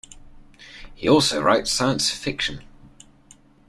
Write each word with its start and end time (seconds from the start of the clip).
He 0.95 1.07
also 1.07 1.39
writes 1.43 1.69
science 1.71 2.09
fiction. 2.09 2.61